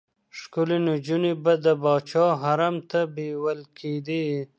ښکلې 0.39 0.77
نجونې 0.87 1.33
به 1.43 1.53
د 1.65 1.67
پاچا 1.81 2.25
حرم 2.41 2.75
ته 2.89 2.99
بېول 3.15 3.59
کېدې. 3.77 4.25